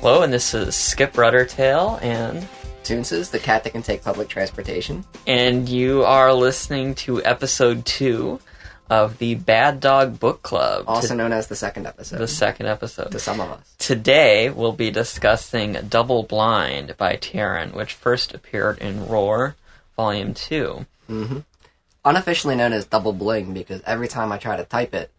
[0.00, 2.46] Hello, and this is Skip Ruddertail, and
[2.82, 5.04] Toonses, the cat that can take public transportation.
[5.26, 8.40] and you are listening to episode two
[8.90, 10.84] of the Bad Dog Book Club.
[10.88, 13.12] Also to- known as the second episode the second episode.
[13.12, 13.74] to some of us.
[13.78, 19.54] Today we'll be discussing Double Blind by Teiran, which first appeared in Roar,
[19.96, 20.86] Volume Two.
[22.04, 25.10] Unofficially known as double bling because every time I try to type it,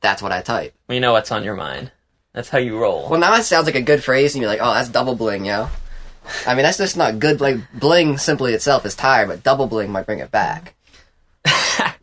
[0.00, 0.74] that's what I type.
[0.86, 1.90] We know what's on your mind.
[2.32, 3.08] That's how you roll.
[3.08, 5.44] Well, now it sounds like a good phrase, and you're like, oh, that's double bling,
[5.44, 5.68] yo.
[6.46, 7.40] I mean, that's just not good.
[7.40, 10.74] Like, bling simply itself is tired, but double bling might bring it back.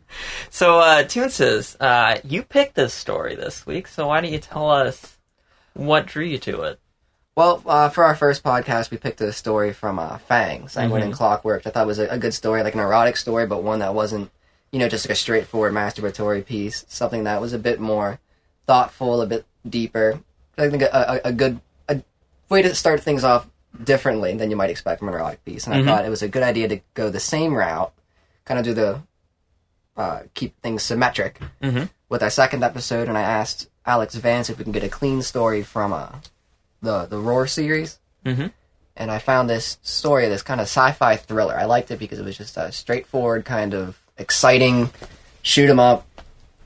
[0.56, 4.70] So, uh, Toonses, uh, you picked this story this week, so why don't you tell
[4.70, 5.18] us
[5.74, 6.80] what drew you to it?
[7.36, 11.08] Well, uh, for our first podcast, we picked a story from uh, Fang, Sanguine Mm-hmm.
[11.10, 11.66] and Clockwork.
[11.66, 13.94] I thought it was a, a good story, like an erotic story, but one that
[13.94, 14.30] wasn't,
[14.72, 16.86] you know, just like a straightforward masturbatory piece.
[16.88, 18.20] Something that was a bit more
[18.66, 20.20] thoughtful, a bit deeper.
[20.56, 22.00] I think a, a, a good a
[22.48, 23.46] way to start things off
[23.84, 25.66] differently than you might expect from an erotic piece.
[25.66, 25.84] And I Mhm.
[25.84, 27.92] thought it was a good idea to go the same route,
[28.46, 29.02] kind of do the
[29.98, 31.90] uh, keep things symmetric Mhm.
[32.08, 33.08] with our second episode.
[33.08, 36.12] And I asked Alex Vance if we can get a clean story from uh,
[36.82, 37.98] the the Roar series.
[38.24, 38.52] Mhm.
[38.96, 41.54] And I found this story, this kind of sci-fi thriller.
[41.56, 44.90] I liked it because it was just a straightforward, kind of exciting,
[45.42, 46.06] shoot 'em up,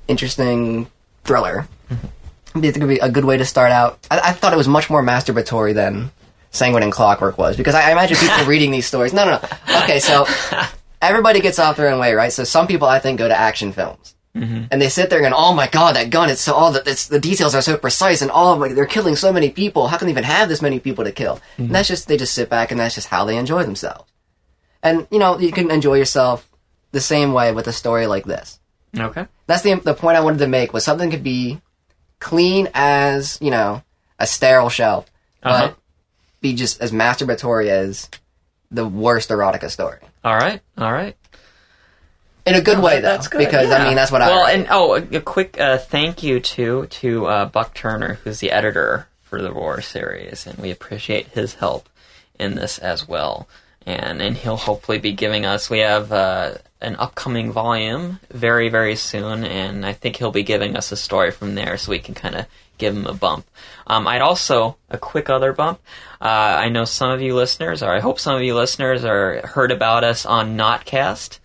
[0.09, 0.89] interesting
[1.25, 1.67] thriller.
[1.91, 3.99] I think it could be a good way to start out.
[4.11, 6.11] I, I thought it was much more masturbatory than
[6.51, 9.13] Sanguine and Clockwork was because I, I imagine people reading these stories.
[9.13, 9.81] No, no, no.
[9.83, 10.27] Okay, so
[11.03, 12.33] everybody gets off their own way, right?
[12.33, 14.15] So some people I think go to action films.
[14.33, 16.31] And they sit there and, go, oh my god, that gun!
[16.31, 19.33] It's so all the the details are so precise, and all like they're killing so
[19.33, 19.89] many people.
[19.89, 21.41] How can they even have this many people to kill?
[21.59, 24.09] And that's just they just sit back and that's just how they enjoy themselves.
[24.83, 26.49] And you know you can enjoy yourself
[26.93, 28.61] the same way with a story like this.
[28.97, 29.27] Okay.
[29.49, 31.61] That's the the point I wanted to make was something could be
[32.21, 33.83] clean as you know
[34.19, 35.11] a sterile shelf,
[35.43, 35.69] Uh-huh.
[35.69, 35.77] but
[36.41, 38.09] be just as masturbatory as
[38.71, 39.99] the worst erotica story.
[40.23, 40.61] All right.
[40.79, 41.17] All right.
[42.51, 43.39] In a good way, though, That's good.
[43.39, 43.77] because yeah.
[43.77, 46.87] I mean that's what I well, and oh, a, a quick uh, thank you to
[46.87, 51.55] to uh, Buck Turner, who's the editor for the Roar series, and we appreciate his
[51.55, 51.89] help
[52.39, 53.49] in this as well.
[53.87, 55.71] And and he'll hopefully be giving us.
[55.71, 60.77] We have uh, an upcoming volume very very soon, and I think he'll be giving
[60.77, 62.47] us a story from there, so we can kind of
[62.79, 63.47] give him a bump.
[63.87, 65.81] Um, I'd also a quick other bump.
[66.21, 66.25] Uh,
[66.65, 69.73] I know some of you listeners, or I hope some of you listeners, are heard
[69.73, 71.40] about us on Notcast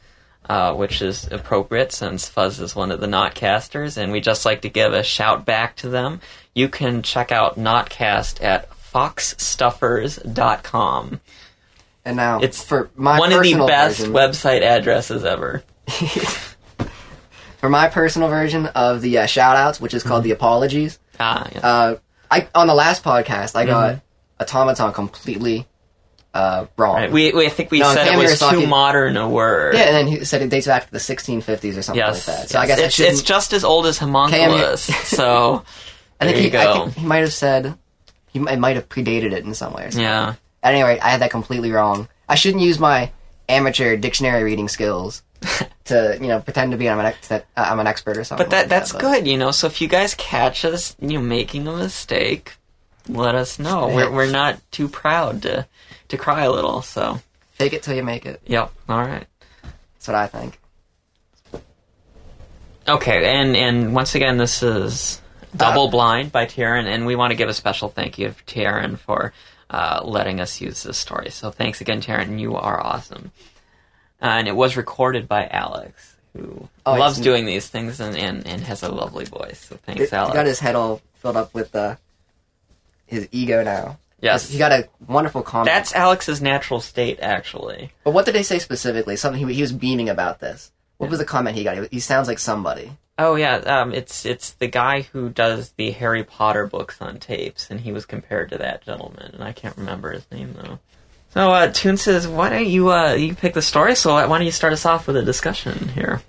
[0.50, 4.61] uh, which is appropriate since Fuzz is one of the Notcasters, and we just like
[4.61, 6.22] to give a shout back to them.
[6.53, 8.69] You can check out Notcast at
[9.85, 11.19] foxstuffers.com.
[12.05, 15.63] and now It's for my one of the best version, website addresses ever.
[17.57, 20.29] for my personal version of the uh, shout outs, which is called Mm-hmm.
[20.29, 21.00] the apologies.
[21.19, 21.59] Ah, yeah.
[21.59, 21.95] Uh,
[22.31, 24.41] I on the last podcast I got Mm-hmm.
[24.41, 25.67] automaton completely
[26.35, 26.96] uh, wrong.
[26.96, 29.73] Right, we, we I think we No, said it was too modern a word.
[29.75, 32.38] yeah, and then he said it dates back to the 1650s or something Yes, like
[32.38, 32.50] that.
[32.50, 33.13] So I guess it's, shouldn't.
[33.13, 34.84] it's just as old as homunculus.
[35.07, 35.63] so
[36.22, 36.57] I think he.
[36.57, 37.75] I think he might have said
[38.31, 39.85] he might, have predated it in some way.
[39.85, 40.01] Or something.
[40.03, 40.35] yeah.
[40.62, 42.07] At any rate, I had that completely wrong.
[42.28, 43.12] I shouldn't use my
[43.47, 45.22] amateur dictionary reading skills
[45.85, 48.23] to you know pretend to be I'm an ex- that uh, I'm an expert or
[48.23, 48.46] something.
[48.46, 49.52] But that like that's but- good, you know.
[49.52, 52.53] So if you guys catch us, you know, making a mistake,
[53.07, 53.88] let us know.
[53.88, 55.67] We're we're not too proud to
[56.09, 56.81] to cry a little.
[56.81, 57.19] So
[57.53, 58.41] Fake it till you make it.
[58.45, 59.25] yep, all right,
[59.93, 60.59] That's what I think.
[62.88, 63.25] okay.
[63.25, 65.21] And and once again, this is
[65.55, 68.97] Double Blind by Teiran, and we want to give a special thank you to Teiran
[68.97, 69.33] for
[69.69, 71.29] uh, letting us use this story.
[71.29, 72.39] So thanks again, Teiran.
[72.39, 73.31] You are awesome.
[74.22, 78.61] and it was recorded by Alex, who Oh, loves doing these things and, and, and
[78.63, 79.66] has a lovely voice.
[79.69, 80.33] So thanks, He Alex.
[80.33, 81.95] got his head all filled up with uh,
[83.05, 83.97] his ego now.
[84.21, 85.67] yes, He got a wonderful comment.
[85.67, 87.91] that's Alex's natural state, actually.
[88.03, 89.16] But what did they say specifically?
[89.16, 90.72] Something he, he was beaming about this.
[90.97, 91.78] What was the comment he got?
[91.78, 92.91] He, he sounds like somebody.
[93.17, 97.69] Oh yeah, um, it's it's the guy who does the Harry Potter books on tapes,
[97.69, 100.79] and he was compared to that gentleman, and I can't remember his name though.
[101.29, 103.96] So uh, Toonses, "Why don't you uh, you pick the story?
[103.96, 106.22] So why don't you start us off with a discussion here?"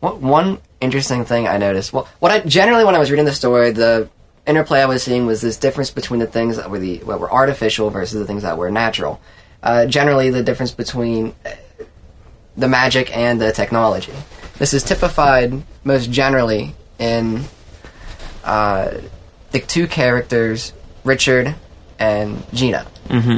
[0.00, 1.92] What, one interesting thing I noticed.
[1.92, 4.08] Well, what I generally when I was reading the story, the
[4.46, 7.32] interplay I was seeing was this difference between the things that were the what were
[7.32, 9.20] artificial versus the things that were natural.
[9.62, 11.50] Uh, generally, the difference between uh,
[12.56, 14.12] the magic and the technology.
[14.58, 17.44] This is typified most generally in
[18.44, 18.92] uh,
[19.52, 20.72] the two characters,
[21.04, 21.54] Richard
[21.98, 22.86] and Gina.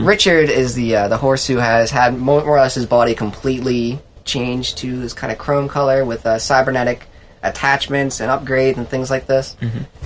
[0.04, 3.98] Richard is the uh, the horse who has had more or less his body completely
[4.24, 7.06] changed to this kind of chrome color with uh, cybernetic
[7.44, 9.56] attachments and upgrades and things like this.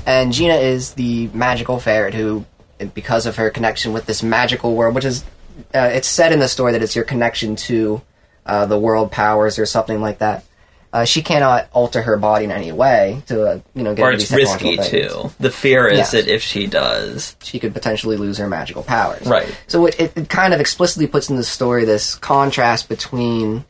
[0.07, 2.45] And Gina is the magical ferret who,
[2.95, 5.25] because of her connection with this magical world, which is,
[5.75, 8.03] uh, it's said in the story that it's your connection to
[8.47, 10.45] uh, the world powers or something like that.
[10.91, 14.11] Uh, she cannot alter her body in any way to, uh, you know, get Or
[14.13, 14.89] it's risky things.
[14.89, 15.31] too.
[15.39, 16.11] The fear is Yes.
[16.13, 19.27] that if she does, She could potentially lose her magical powers.
[19.27, 19.55] Right.
[19.67, 23.67] So it, it kind of explicitly puts in the story this contrast between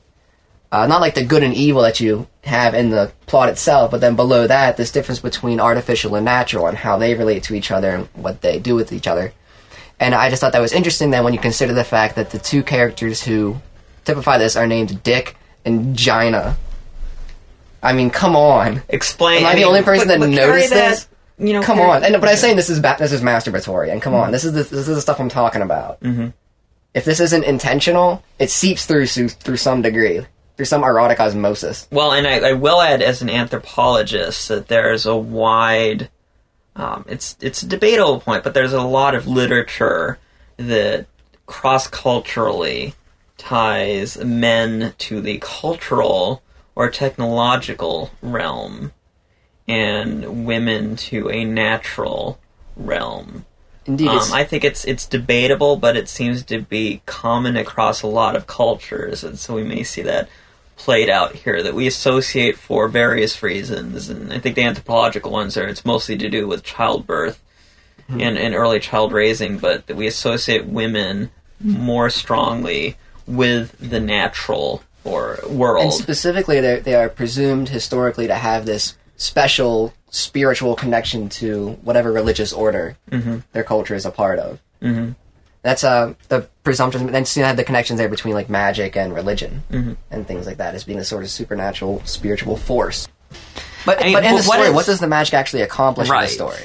[0.71, 4.01] uh, not like the good and evil that you have in the plot itself, but
[4.01, 7.71] then below that, this difference between artificial and natural and how they relate to each
[7.71, 9.33] other and what they do with each other.
[10.01, 12.39] And I just thought that was interesting that when you consider the fact that the
[12.39, 13.57] two characters who
[14.05, 16.57] typify this are named Dick and Gina.
[17.83, 18.83] I mean, come on.
[18.89, 19.41] explain.
[19.41, 21.09] Am I the mean, only person but- that but noticed that, this?
[21.41, 24.03] You know, Come on, and but I'm saying this is ba- this is masturbatory, and
[24.03, 26.01] come on, this is the, this is the stuff I'm talking about.
[26.01, 26.31] Mm-hmm.
[26.95, 30.27] If this isn't intentional, it seeps through through some degree,
[30.59, 31.87] through some erotic osmosis.
[31.93, 36.11] Well, and I, I will add, as an anthropologist, that there's a wide.
[36.75, 40.19] Um, it's it's a debatable point, but there's a lot of literature
[40.57, 41.07] that
[41.47, 42.95] cross culturally
[43.37, 46.43] ties men to the cultural
[46.75, 48.93] or technological realm,
[49.69, 52.41] and women to a natural
[52.77, 53.45] realm.
[53.87, 58.09] Indeed, Um, I think it's it's debatable, but it seems to be common across a
[58.09, 60.29] lot of cultures, and so we may see that
[60.79, 64.09] played out here that we associate for various reasons.
[64.09, 67.43] And I think the anthropological ones are it's mostly to do with childbirth
[68.09, 71.31] and, and early child raising, but that we associate women
[71.61, 72.97] more strongly
[73.27, 75.85] with the natural or world.
[75.85, 82.13] and specifically, they they are presumed historically to have this special spiritual connection to whatever
[82.13, 82.97] religious order
[83.53, 84.61] their culture is a part of.
[84.81, 85.13] Mm-hmm.
[85.63, 87.11] That's uh, the presumption.
[87.13, 90.75] Then you have the connections there between like magic and religion and things like that
[90.75, 93.09] as being a sort of supernatural spiritual force.
[93.85, 96.13] But I mean, but in the story, is- what does the magic actually accomplish in
[96.15, 96.61] the story?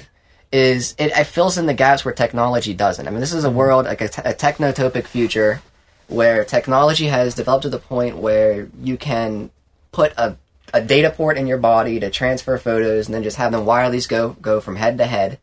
[0.51, 3.07] Is it, it fills in the gaps where technology doesn't.
[3.07, 5.61] I mean, this is a world like a, te- a technotopic future
[6.07, 9.49] where technology has developed to the point where you can
[9.91, 10.37] put a,
[10.71, 14.05] a data port in your body to transfer photos and then just have them wireless
[14.05, 15.39] go go from head to head.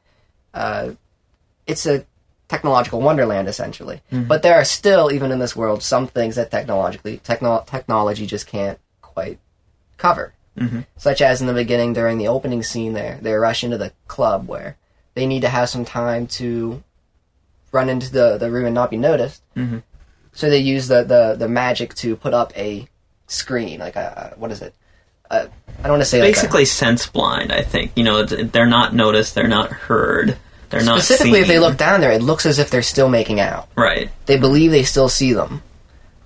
[0.55, 0.91] Uh,
[1.67, 2.05] it's a
[2.51, 4.03] technological wonderland essentially.
[4.11, 8.47] But there are still, even in this world, some things that technologically techno- technology just
[8.47, 9.39] can't quite
[9.97, 10.35] cover.
[10.99, 14.47] Such as in the beginning during the opening scene there, they rush into the club
[14.47, 14.77] where
[15.15, 16.83] they need to have some time to
[17.73, 19.43] run into the, the room and not be noticed.
[19.57, 19.79] Mm-hmm.
[20.33, 22.87] So they use the, the, the magic to put up a
[23.27, 24.75] screen, like a, what is it?
[25.31, 25.47] Uh,
[25.79, 27.53] I don't want to say like a- Basically, sense blind.
[27.53, 30.37] I think you know they're not noticed, they're not heard,
[30.71, 33.41] they're not specifically if they look down there, it looks as if they're still making
[33.41, 33.69] out.
[33.77, 34.11] right.
[34.27, 35.63] They believe they still see them.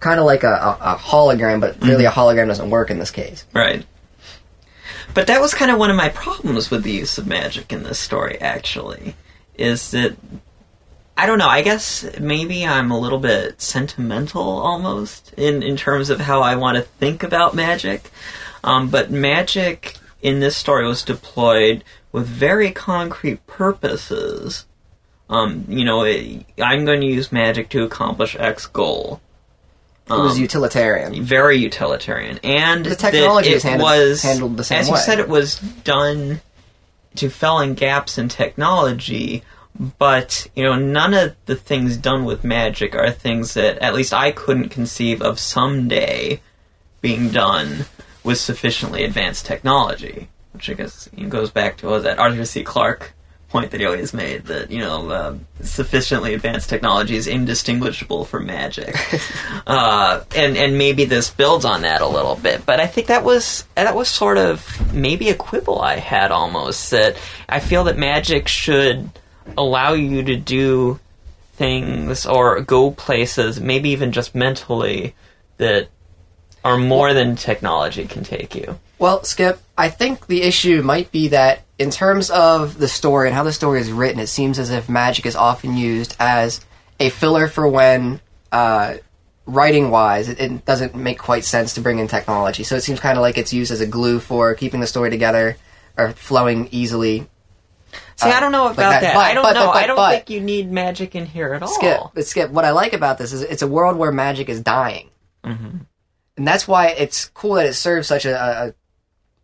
[0.01, 3.11] Kind of like a, a, a hologram, but really a hologram doesn't work in this
[3.11, 3.47] case.
[3.55, 3.85] Right.
[5.15, 7.85] But that was kind of one of my problems with the use of magic in
[7.85, 9.15] this story, actually.
[9.57, 10.17] Is that.
[11.17, 16.11] I don't know, I guess maybe I'm a little bit sentimental almost in, in terms
[16.11, 18.11] of how I want to think about magic.
[18.65, 21.85] Um, but magic in this story was deployed
[22.15, 24.67] with very concrete purposes.
[25.29, 29.21] Um, you know, it, I'm going to use magic to accomplish X goal.
[30.09, 31.25] It was utilitarian.
[31.25, 34.81] very utilitarian, and The technology that is it handled- was handled the same way.
[34.83, 36.41] as you said, it was done
[37.17, 39.43] to fill in gaps in technology.
[39.99, 44.15] But you know, none of the things done with magic are things that at least
[44.15, 46.41] I couldn't conceive of someday
[47.01, 47.87] being done
[48.23, 50.29] with sufficiently advanced technology.
[50.55, 52.65] Which I guess goes back to what was that Arthur C.
[52.65, 53.13] Clarke
[53.55, 58.47] point that he always made that you know uh, sufficiently advanced technology is indistinguishable from
[58.47, 58.97] magic,
[59.69, 62.67] uh, and and maybe this builds on that a little bit.
[62.67, 66.91] But I think that was that was sort of maybe a quibble I had almost
[66.91, 67.17] that
[67.49, 69.11] I feel that magic should
[69.57, 70.99] allow you to do
[71.53, 75.15] things or go places, maybe even just mentally,
[75.59, 75.89] that
[76.65, 78.81] are more than technology can take you.
[78.99, 83.35] Well, Skip, I think the issue might be that in terms of the story and
[83.35, 86.61] how the story is written, it seems as if magic is often used as
[87.01, 88.21] a filler for when,
[88.53, 88.95] uh,
[89.47, 92.63] writing wise, it, it doesn't make quite sense to bring in technology.
[92.63, 95.11] So it seems kind of like it's used as a glue for keeping the story
[95.11, 95.57] together
[95.99, 97.27] or flowing easily.
[98.17, 99.01] See, I don't know like about that.
[99.03, 99.15] that.
[99.15, 99.67] But- I don't but- know.
[99.67, 101.69] but- I don't think you need magic in here at all.
[101.69, 104.61] Skip, but Skip, what I like about this is it's a world where magic is
[104.61, 105.11] dying,
[105.45, 105.79] mm-hmm.
[106.37, 108.35] and that's why it's cool that it serves such a,
[108.69, 108.75] a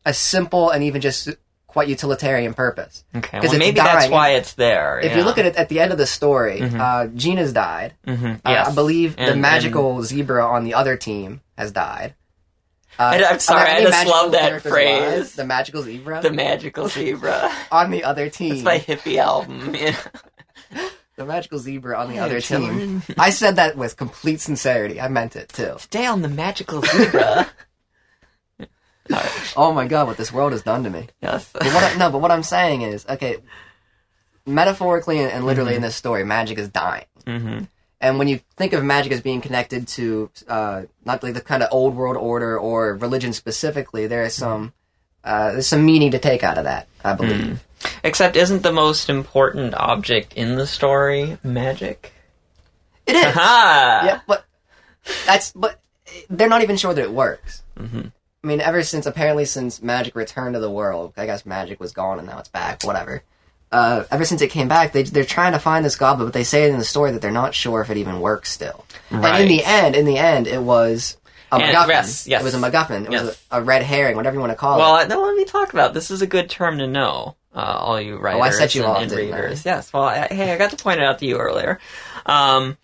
[0.06, 1.28] a simple and even just
[1.66, 3.04] quite utilitarian purpose.
[3.14, 4.10] Okay, well, maybe that's dying.
[4.10, 4.98] why it's there.
[5.00, 7.94] If you look at it at the end of the story, uh, Gina's died.
[8.06, 8.44] mm-hmm.
[8.44, 12.14] Uh, I believe the And- magical zebra on the other team has died.
[12.98, 15.34] Uh, I- I'm are sorry, I just love that phrase.
[15.36, 17.50] The magical zebra The magical zebra.
[17.72, 18.54] on the other team.
[18.54, 19.74] It's my hippie album.
[19.74, 19.96] Yeah.
[21.16, 23.02] The magical zebra on the other team.
[23.18, 24.98] I said that with complete sincerity.
[25.02, 25.74] I meant it too.
[25.78, 27.46] Stay on the magical zebra.
[29.56, 31.08] Oh my god, what this world has done to me.
[31.20, 31.48] yes.
[31.52, 33.38] But what I, no, but what I'm saying is, okay,
[34.46, 37.04] metaphorically and, and literally in this story, magic is dying.
[37.26, 37.60] hmm
[38.00, 41.62] And when you think of magic as being connected to uh, not like the kind
[41.62, 44.72] of old world order or religion specifically, there is some
[45.24, 46.86] uh, there's some meaning to take out of that.
[47.04, 47.62] I believe.
[48.04, 52.12] Except, isn't the most important object in the story magic?
[53.06, 53.24] It is.
[53.24, 54.02] Aha!
[54.04, 54.44] Yeah, but
[55.26, 55.80] that's but
[56.28, 57.62] they're not even sure that it works.
[57.76, 58.08] hmm
[58.42, 61.92] I mean, ever since apparently since magic returned to the world, I guess magic was
[61.92, 62.82] gone and now it's back.
[62.84, 63.22] Whatever.
[63.72, 66.42] Uh, ever since it came back, they they're trying to find this goblet, but they
[66.42, 68.84] say in the story that they're not sure if it even works still.
[69.10, 71.16] And in the end, in the end, it was
[71.52, 71.88] a And- MacGuffin.
[71.88, 72.40] yes, yes.
[72.40, 73.04] It was a MacGuffin.
[73.04, 74.78] It was a, a red herring, whatever you want to call it.
[74.80, 75.04] Well, it.
[75.04, 76.10] uh, now let me talk about this.
[76.10, 79.10] is a good term to know, uh, all you writers set you and, off, and
[79.10, 79.36] didn't I?
[79.36, 79.64] readers.
[79.64, 79.92] Yes.
[79.92, 81.78] Well, I, hey, I got to point it out to you earlier.
[82.26, 82.76] Um,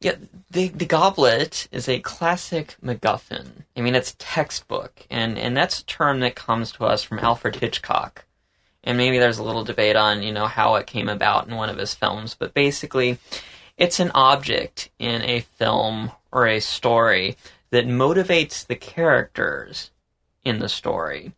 [0.00, 0.16] yeah,
[0.50, 3.64] the the goblet is a classic MacGuffin.
[3.76, 7.56] I mean, it's textbook, and and that's a term that comes to us from Alfred
[7.56, 8.24] Hitchcock.
[8.82, 11.68] And maybe there's a little debate on you know how it came about in one
[11.68, 13.18] of his films, but basically,
[13.76, 17.36] it's an object in a film or a story
[17.70, 19.90] that motivates the characters
[20.44, 21.32] in the story.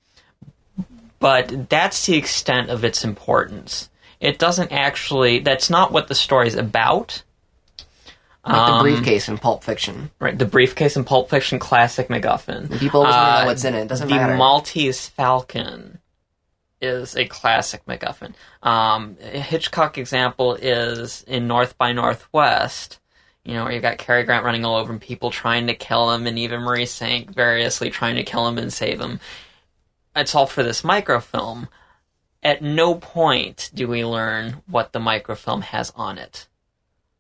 [1.19, 3.89] But that's the extent of its importance.
[4.21, 7.23] It doesn't actually, that's not what the story's about.
[8.45, 10.11] Like the Um, briefcase in Pulp Fiction.
[10.19, 12.79] Right, the briefcase in Pulp Fiction classic MacGuffin.
[12.81, 13.83] People always want to know what's in it.
[13.83, 14.33] It doesn't the matter.
[14.33, 15.99] The Maltese Falcon
[16.81, 18.35] is a classic MacGuffin.
[18.63, 22.99] Um, a Hitchcock example is in North by Northwest.
[23.45, 26.13] You know, where you've got Cary Grant running all over and people trying to kill
[26.13, 29.21] him, and Eva Marie Saint variously trying to kill him and save him.
[30.15, 31.69] It's all for this microfilm.
[32.43, 36.49] At no point do we learn what the microfilm has on it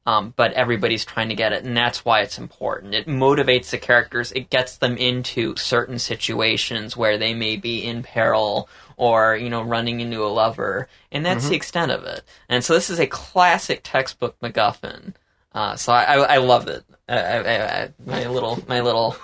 [0.04, 2.94] um, but everybody's trying to get it, and that's why it's important.
[2.94, 4.32] It motivates the characters.
[4.32, 9.62] It gets them into certain situations where they may be in peril or you know
[9.62, 12.22] running into a lover, and that's the extent of it.
[12.48, 15.14] And so this is a classic textbook MacGuffin.
[15.54, 16.84] Uh, so I, I, I love it.
[17.08, 19.16] I, I, I, my little my little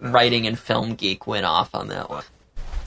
[0.00, 2.24] writing and film geek went off on that one.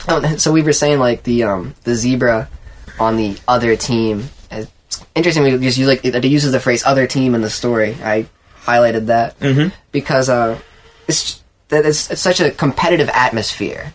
[0.08, 2.50] Oh, so we were saying like the um the zebra
[3.00, 4.30] on the other team.
[5.14, 5.44] Interesting.
[5.44, 7.96] We just use like it, it uses the phrase "other team" in the story.
[8.04, 8.28] I
[8.64, 9.72] highlighted that Mhm.
[9.92, 10.58] because uh,
[11.08, 13.94] it's that it's, it's such a competitive atmosphere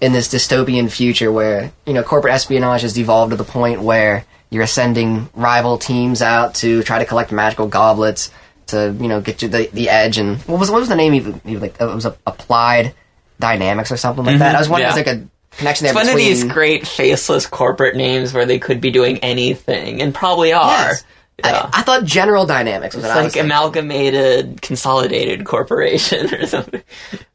[0.00, 4.24] in this dystopian future where you know corporate espionage has devolved to the point where
[4.50, 8.30] you're sending rival teams out to try to collect magical goblets
[8.66, 11.14] to you know get you the, the edge and what was what was the name
[11.14, 12.94] even, like it was a, applied
[13.38, 14.54] dynamics or something like that.
[14.54, 14.98] I was wondering yeah.
[14.98, 18.46] if there's like a connection there It's one of these great faceless corporate names where
[18.46, 20.68] they could be doing anything, and probably are.
[20.68, 21.04] Yes.
[21.38, 21.70] Yeah.
[21.72, 26.82] I, I thought General Dynamics was It's I was like amalgamated, consolidated corporation or something.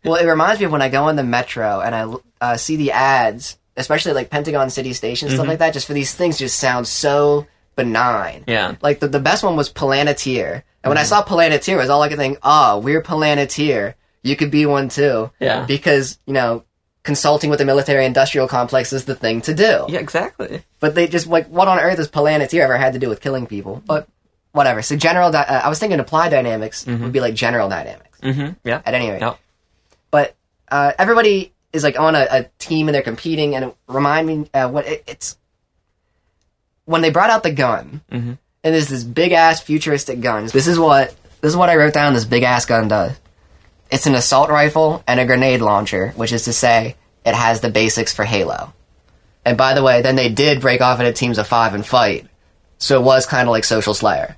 [0.03, 2.75] Well, it reminds me of when I go in the metro and I uh, see
[2.75, 5.73] the ads, especially like Pentagon City Station stuff like that.
[5.73, 8.41] Just for these things, just sound so benign.
[8.41, 8.49] Mm-hmm.
[8.49, 8.67] Yeah.
[8.71, 8.83] Mm-hmm.
[8.83, 12.01] Like the the best one was Planeteer, and when I saw Planeteer, it was all
[12.01, 13.95] I could think, "Oh, we're Planeteer.
[14.23, 15.65] You could be one too." Yeah.
[15.65, 16.63] Because you know,
[17.07, 19.85] consulting with the military-industrial complex is the thing to do.
[19.89, 20.61] Yeah, exactly.
[20.79, 23.47] But they just like, what on earth has Planeteer ever had to do with killing
[23.47, 23.81] people?
[23.83, 24.07] But
[24.51, 24.83] whatever.
[24.83, 28.49] So general, di- uh, I was thinking applied dynamics would be like general dynamics hmm
[28.63, 28.81] Yeah.
[28.85, 29.21] at any rate.
[29.21, 29.39] Yep.
[30.11, 30.35] But
[30.69, 34.49] uh, everybody is like on a, a team and they're competing, and it remind me
[34.53, 35.37] uh, what it, it's
[36.85, 38.37] when they brought out the gun, Mhm.
[38.63, 40.45] and there's this big ass futuristic gun.
[40.47, 42.13] This is what this is what I wrote down.
[42.13, 43.13] This big ass gun does.
[43.91, 47.69] It's an assault rifle and a grenade launcher, which is to say, it has the
[47.69, 48.73] basics for Halo.
[49.45, 52.27] And by the way, then they did break off into teams of five and fight,
[52.77, 54.35] so it was kind of like Social Slayer.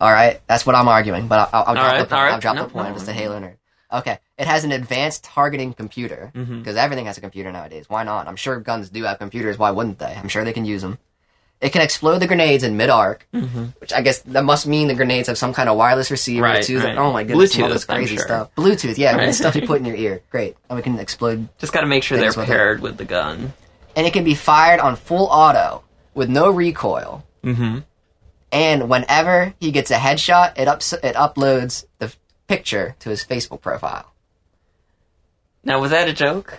[0.00, 2.12] All right, that's what I'm arguing, but I'll, I'll drop right, the point.
[2.12, 2.32] right.
[2.32, 2.84] I'll drop No, the point.
[2.84, 2.88] no.
[2.90, 3.56] I'm just a Halo nerd.
[3.92, 6.78] Okay, it has an advanced targeting computer because Mm-hmm.
[6.78, 7.84] everything has a computer nowadays.
[7.88, 8.28] Why not?
[8.28, 9.58] I'm sure guns do have computers.
[9.58, 10.14] Why wouldn't they?
[10.16, 10.98] I'm sure they can use them.
[11.60, 13.26] It can explode the grenades in mid arc,
[13.80, 16.76] which I guess that must mean the grenades have some kind of wireless receiver Mm-hmm.
[16.76, 16.96] Right, right.
[16.98, 18.24] Oh my goodness, some all this crazy sure.
[18.24, 18.54] stuff.
[18.54, 19.34] Bluetooth, yeah, Right.
[19.34, 20.22] stuff you put in your ear.
[20.30, 23.04] Great, and we can explode Just got to make sure they're with paired with the
[23.04, 23.52] gun.
[23.94, 27.24] and it can be fired on full auto with no recoil.
[27.44, 27.80] Mm-hmm.
[28.52, 33.22] And whenever he gets a headshot, it ups it uploads the f- picture to his
[33.22, 34.12] Facebook profile.
[35.62, 36.58] Now, was that a joke?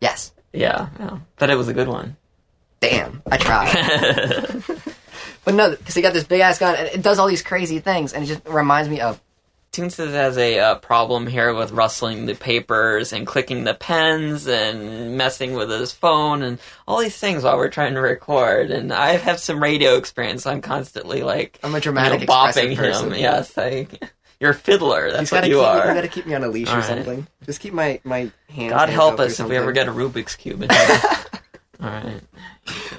[0.00, 1.18] Yes, Yeah, yeah.
[1.38, 2.16] But it was a good one.
[2.80, 4.62] Damn, I tried.
[5.44, 7.78] but no, because he got this big ass gun, and it does all these crazy
[7.78, 9.20] things, and it just reminds me of
[9.76, 15.18] Toonses has a uh, problem here with rustling the papers and clicking the pens and
[15.18, 18.70] messing with his phone and all these things while we're trying to record.
[18.70, 22.26] And I have some radio experience, so I'm constantly like I'm a you know, dramatic,
[22.26, 23.12] bopping expressive person.
[23.12, 23.18] him.
[23.26, 23.86] Yes, I,
[24.40, 25.12] you're a fiddler.
[25.12, 25.88] That's what you keep, are.
[25.88, 26.86] You gotta keep me on a leash All or right.
[26.86, 27.26] something.
[27.44, 28.72] Just keep my my hands.
[28.72, 30.64] God help us if we ever get a Rubik's cube.
[31.78, 31.92] In here.
[31.92, 32.22] all right.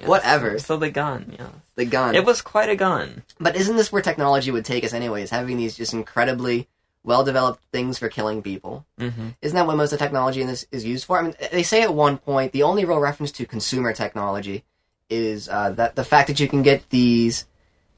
[0.07, 0.59] Whatever.
[0.59, 1.47] So the gun, yeah.
[1.75, 2.15] the gun.
[2.15, 3.23] It was quite a gun.
[3.39, 5.29] But isn't this where technology would take us anyways?
[5.31, 6.67] Having these just incredibly
[7.03, 8.85] well developed things for killing people.
[8.99, 11.19] hmm Isn't that what most of the technology in this is used for?
[11.19, 14.63] I mean, they say at one point the only real reference to consumer technology
[15.09, 17.45] is uh, that the fact that you can get these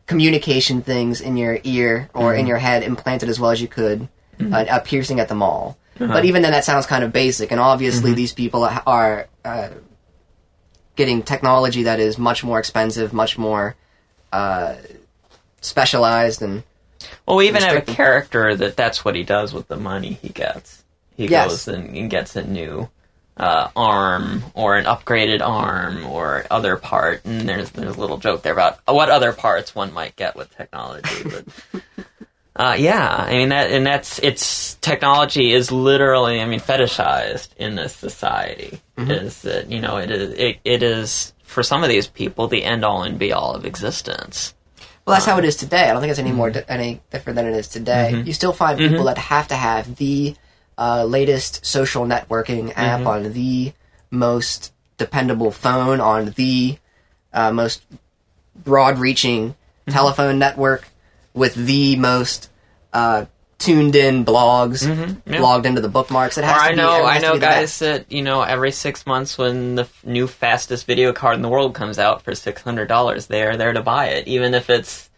[0.06, 4.08] communication things in your ear or in your head implanted as well as you could,
[4.40, 5.78] uh, a piercing at the mall.
[5.98, 9.70] But even then, that sounds kind of basic, and obviously these people are uh,
[11.00, 13.74] getting technology that is much more expensive, much more
[14.34, 14.76] uh,
[15.62, 16.62] specialized, and
[17.26, 20.28] Well, we even have a character that that's what he does with the money he
[20.28, 20.84] gets.
[21.16, 21.48] He Yes.
[21.50, 22.90] goes and, and gets a new
[23.38, 28.42] uh, arm or an upgraded arm or other part, and there's there's a little joke
[28.44, 31.24] there about what other parts one might get with technology.
[31.24, 31.46] But
[32.60, 37.76] uh, yeah, I mean that, and that's it's technology is literally, I mean, fetishized in
[37.76, 38.82] this society.
[38.98, 39.12] Mm-hmm.
[39.12, 42.66] Is that you know it is it, it is for some of these people the
[42.66, 44.54] end all and be all of existence.
[45.06, 45.90] Well, that's how uh, it is today.
[45.90, 46.60] I don't think it's any more mm-hmm.
[46.60, 48.12] di- any different than it is today.
[48.12, 48.28] Mm-hmm.
[48.28, 50.36] You still find people that have to have the
[50.78, 53.72] uh, latest social networking app on the
[54.12, 56.78] most dependable phone on the
[57.32, 57.86] uh, most
[58.54, 59.56] broad-reaching
[59.88, 60.90] telephone network
[61.34, 62.50] with the most
[62.94, 63.26] uh,
[63.60, 64.86] tuned-in blogs
[65.26, 65.40] yeah.
[65.42, 66.38] logged into the bookmarks.
[66.38, 69.06] It has Or to I be- know, I know guys that you know every six
[69.06, 72.62] months when the f- new fastest video card in the world comes out for six
[72.62, 75.10] hundred dollars, they are there to buy it, even if it's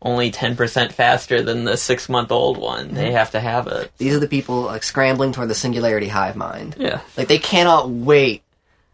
[0.00, 2.86] only ten percent faster than the six month old one.
[2.86, 2.94] Mm-hmm.
[2.94, 3.90] They have to have it.
[3.98, 6.76] These are the people like scrambling toward the singularity hive mind.
[6.78, 8.42] Yeah, Like they cannot wait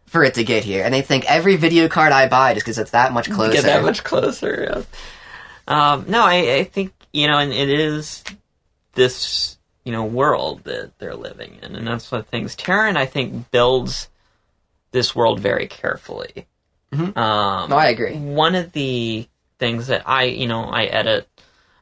[0.06, 2.78] for it to get here, and they think every video card I buy just because
[2.78, 3.52] it's that much closer.
[3.52, 4.66] get that much closer.
[4.70, 4.82] Yeah.
[5.66, 8.22] Um, no, I, I think you know, and it is
[8.94, 12.54] this you know world that they're living in, and that's what things.
[12.56, 14.08] Teiran, I think, builds
[14.92, 16.46] this world very carefully.
[16.92, 17.16] Mhm.
[17.16, 18.14] Um, No, I agree.
[18.14, 21.28] One of the things that I, you know, I edit,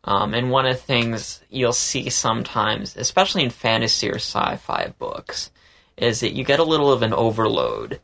[0.04, 5.50] um, and one of the things you'll see sometimes, especially in fantasy or sci-fi books,
[5.96, 8.00] is that you get a little of an overload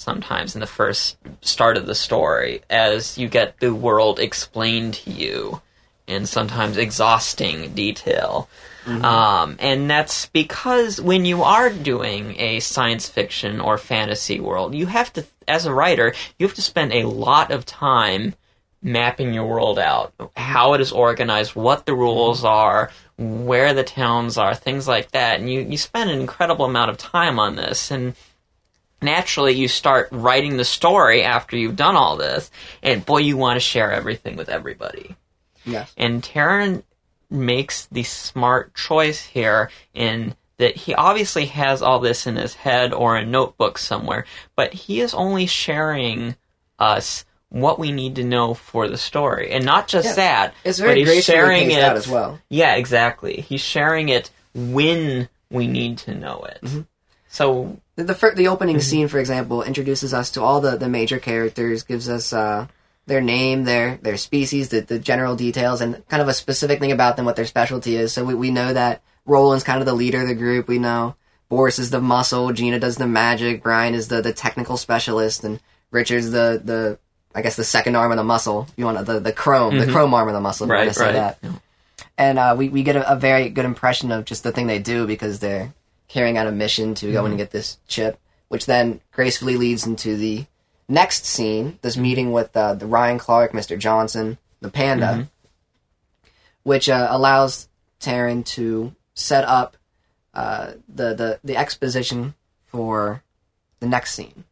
[0.00, 5.10] sometimes in the first start of the story as you get the world explained to
[5.10, 5.60] you
[6.06, 8.48] in sometimes exhausting detail.
[9.04, 14.86] Um, and that's because when you are doing a science fiction or fantasy world, you
[14.86, 18.34] have to, as a writer, you have to spend a lot of time
[18.82, 24.38] mapping your world out, how it is organized, what the rules are, where the towns
[24.38, 25.38] are, things like that.
[25.38, 27.90] And you, you spend an incredible amount of time on this.
[27.90, 28.14] And
[29.02, 32.50] naturally, you start writing the story after you've done all this.
[32.82, 35.16] And boy, you want to share everything with everybody.
[35.64, 35.92] Yes.
[35.96, 36.82] And Teiran
[37.30, 42.92] makes the smart choice here in that he obviously has all this in his head
[42.92, 46.36] or a notebook somewhere, but he is only sharing
[46.78, 49.50] us what we need to know for the story.
[49.50, 50.14] And not just Yeah.
[50.14, 52.38] that, It's but very he's gracefully sharing it as well.
[52.48, 53.40] Yeah, exactly.
[53.40, 56.58] He's sharing it when we need to know it.
[56.62, 56.80] Mm-hmm.
[57.28, 58.82] So The the, fir- the opening Mm-hmm.
[58.82, 62.66] scene, for example, introduces us to all the, the major characters, gives us uh,
[63.06, 66.92] their name, their their species, the, the general details, and kind of a specific thing
[66.92, 68.12] about them, what their specialty is.
[68.12, 70.68] So we, we know that Roland's kind of the leader of the group.
[70.68, 71.16] We know
[71.48, 75.60] Boris is the muscle, Gina does the magic, Brian is the, the technical specialist, and
[75.90, 76.98] Richard's the, the
[77.34, 78.66] I guess the second arm of the muscle.
[78.76, 80.64] You want the the chrome, the chrome arm of the muscle.
[80.64, 81.36] if you right, want to say right.
[81.40, 81.60] that
[82.16, 84.78] and uh, we, we get a, a very good impression of just the thing they
[84.78, 85.72] do because they're
[86.10, 88.18] carrying out a mission to go in and get this chip,
[88.48, 90.44] which then gracefully leads into the
[90.88, 93.78] next scene, this meeting with uh, the Ryan Clark, Mr.
[93.78, 95.28] Johnson, the panda,
[96.64, 97.68] which uh, allows
[98.00, 99.76] Teiran to set up
[100.34, 102.34] uh, the, the, the exposition
[102.66, 103.22] for
[103.78, 104.44] the next scene,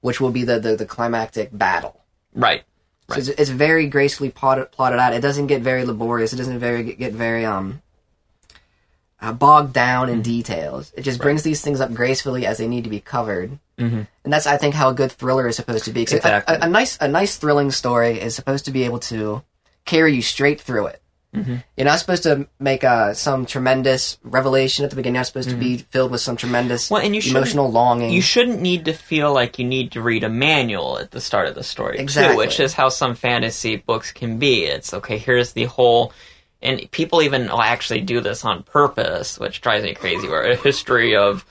[0.00, 2.00] which will be the, the, the climactic battle.
[2.34, 2.64] Right.
[3.10, 5.12] So it's, it's very gracefully plotted, plotted out.
[5.12, 6.32] It doesn't get very laborious.
[6.32, 7.82] It doesn't very get, get very um
[9.20, 10.92] uh, bogged down in details.
[10.96, 13.58] It just brings these things up gracefully as they need to be covered.
[13.78, 14.06] Mhm.
[14.24, 16.00] And that's, I think, how a good thriller is supposed to be.
[16.00, 16.56] a- Exactly.
[16.56, 19.42] a, a nice, a nice thrilling story is supposed to be able to
[19.84, 21.02] carry you straight through it.
[21.76, 25.14] You're not supposed to make uh, some tremendous revelation at the beginning.
[25.14, 28.10] You're not supposed to be filled with some tremendous Well, and you emotional longing.
[28.12, 31.46] You shouldn't need to feel like you need to read a manual at the start
[31.46, 32.34] of the story, Exactly.
[32.34, 34.64] too, which is how some fantasy books can be.
[34.64, 36.12] It's okay, here's the whole
[36.62, 40.28] and people even will actually do this on purpose, which drives me crazy.
[40.28, 41.44] Where a history of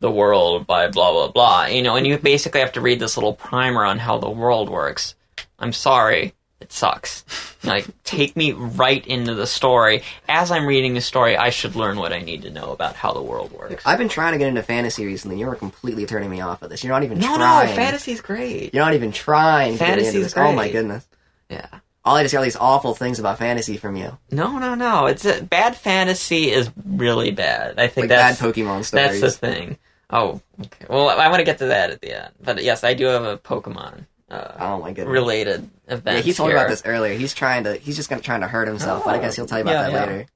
[0.00, 3.16] the world by blah blah blah, you know, and you basically have to read this
[3.16, 5.14] little primer on how the world works.
[5.58, 7.24] I'm sorry, it sucks.
[7.64, 10.02] Like, take me right into the story.
[10.28, 13.12] As I'm reading the story, I should learn what I need to know about how
[13.12, 13.84] the world works.
[13.86, 15.38] I've been trying to get into fantasy recently.
[15.38, 16.82] You're completely turning me off of this.
[16.82, 17.68] You're not even No, trying.
[17.68, 18.74] no, fantasy's great.
[18.74, 19.74] You're not even trying.
[19.74, 20.36] to get into Fantasy's this.
[20.36, 21.06] Oh my goodness!
[21.48, 21.68] Yeah.
[22.04, 25.06] All I just all these awful things about fantasy from you, No, no, no.
[25.06, 27.78] It's a, bad fantasy is really bad.
[27.78, 29.78] I think like that's bad Pokemon that's the thing.
[30.10, 30.86] Oh, okay.
[30.90, 32.34] Well, I want to get to that at the end.
[32.42, 35.12] But yes, I do have a Pokemon uh, oh my goodness!
[35.12, 36.16] related event.
[36.16, 37.14] Yeah, he told me about this earlier.
[37.14, 37.76] He's trying to.
[37.76, 39.04] He's just gonna trying to hurt himself.
[39.04, 40.12] but I guess he'll tell you about Yeah, that yeah.
[40.12, 40.26] later.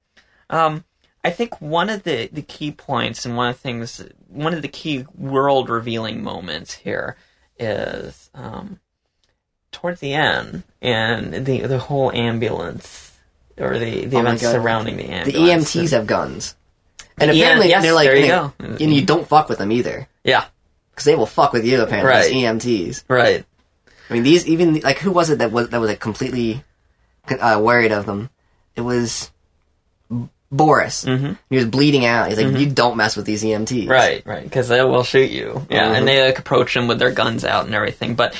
[0.51, 0.85] Um,
[1.25, 4.63] I think one of the, the key points and one of the things, one of
[4.63, 7.17] the key world revealing moments here
[7.59, 8.79] is um,
[9.87, 13.13] towards the end and the the whole ambulance
[13.59, 15.73] or the, the Oh events surrounding the ambulance.
[15.73, 15.79] The.
[15.81, 16.57] EMTs have guns,
[17.19, 18.53] and The EM apparently yes, they're like, there you they- go.
[18.59, 20.45] and you don't fuck with them either, Yeah,
[20.91, 21.81] because they will fuck with you.
[21.83, 22.25] Apparently, Right.
[22.61, 23.05] these EMTs.
[23.09, 23.45] right.
[24.11, 26.63] I mean, these even like who was it that was that was like completely
[27.41, 28.29] uh, worried of them?
[28.77, 29.31] It was
[30.53, 31.05] Boris.
[31.05, 31.33] Mm-hmm.
[31.51, 32.29] He was bleeding out.
[32.29, 35.67] He's like, "You don't mess with these EMTs." Right, right, because they will shoot you.
[35.69, 35.99] Yeah, Mhm.
[35.99, 38.15] and they like approach them with their guns out and everything.
[38.15, 38.37] But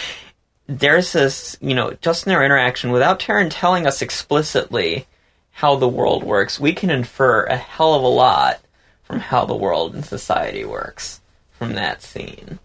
[0.67, 5.07] there's this, you know, just in their interaction, without Teiran telling us explicitly
[5.53, 8.61] how the world works, we can infer a hell of a lot
[9.05, 11.21] from how the world and society works
[11.53, 12.59] from that scene,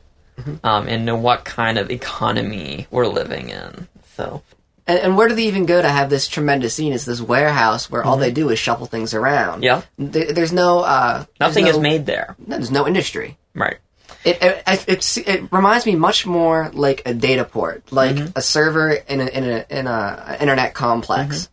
[0.64, 3.88] um, and know what kind of economy we're living in.
[4.18, 4.42] So,
[4.88, 6.92] And, and where do they even go to have this tremendous scene?
[6.92, 9.62] It's this warehouse where all they do is shuffle things around.
[9.62, 9.64] Mm-hmm.
[9.64, 12.36] yeah, There, there's no uh, there's nothing no, is made there.
[12.40, 13.38] There's no industry.
[13.54, 13.78] Right.
[14.24, 18.32] It it, it, it reminds me much more like a data port, like Mm-hmm.
[18.38, 21.52] a server in a in a in a internet complex, Mm-hmm.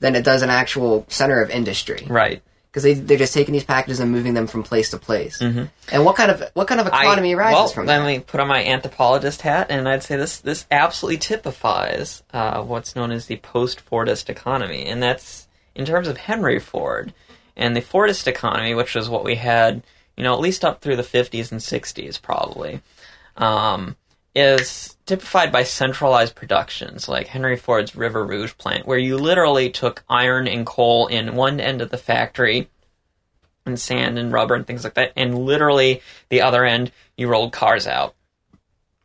[0.00, 2.06] than it does an actual center of industry.
[2.08, 2.42] Right.
[2.70, 5.40] Because they they're just taking these packages and moving them from place to place.
[5.40, 5.70] And
[6.04, 7.40] what kind of what kind of economy Mm-hmm.
[7.40, 8.06] I, arises well, from let that?
[8.06, 12.94] me put on my anthropologist hat, and I'd say this this absolutely typifies uh, what's
[12.94, 17.14] known as the post-Fordist economy, and that's in terms of Henry Ford
[17.56, 19.82] and the Fordist economy, which was what we had,
[20.16, 22.80] you know, at least up through the 50s and 60s, probably.
[23.36, 23.96] Um,
[24.34, 30.04] is typified by centralized productions like Henry Ford's River Rouge plant, where you literally took
[30.10, 32.68] iron and coal in one end of the factory
[33.64, 37.52] and sand and rubber and things like that, and literally the other end you rolled
[37.52, 38.14] cars out.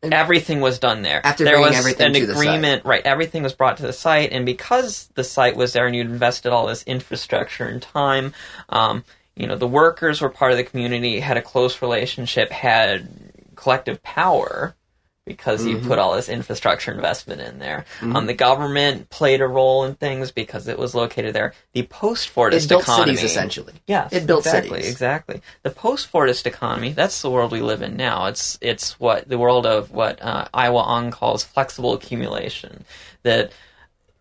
[0.03, 1.25] And- everything was done there.
[1.25, 2.47] After there was everything an to the site.
[2.47, 3.05] agreement, right?
[3.05, 6.51] Everything was brought to the site, and because the site was there and you'd invested
[6.51, 8.33] all this infrastructure and time,
[8.69, 13.07] um, you know, the workers were part of the community, had a close relationship, had
[13.55, 14.75] collective power
[15.25, 15.83] because Mm-hmm.
[15.83, 17.85] you put all this infrastructure investment in there.
[18.01, 21.53] Um, the government played a role in things because it was located there.
[21.73, 23.73] The post-Fordist it built economy, cities essentially.
[23.85, 24.91] Yes, It built exactly, cities.
[24.91, 25.41] Exactly.
[25.61, 28.25] The post-Fordist economy, that's the world we live in now.
[28.25, 32.83] It's it's what the world of what uh, Aihwa Ong calls flexible accumulation.
[33.21, 33.51] That